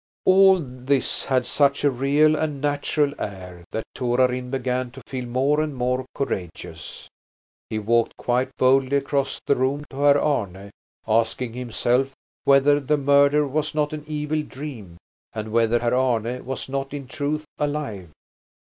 [0.25, 5.61] All this had such a real and natural air that Torarin began to feel more
[5.61, 7.07] and more courageous.
[7.69, 10.71] He walked quite boldly across the room to Herr Arne,
[11.07, 14.97] asking himself whether the murder was not an evil dream
[15.33, 18.09] and whether Herr Arne was not in truth alive.